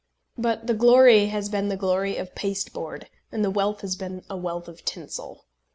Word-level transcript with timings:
But 0.35 0.65
the 0.65 0.73
glory 0.73 1.27
has 1.27 1.47
been 1.47 1.67
the 1.67 1.77
glory 1.77 2.17
of 2.17 2.33
pasteboard, 2.33 3.07
and 3.31 3.45
the 3.45 3.51
wealth 3.51 3.81
has 3.81 3.95
been 3.95 4.23
a 4.31 4.35
wealth 4.35 4.67
of 4.67 4.83
tinsel. 4.83 5.45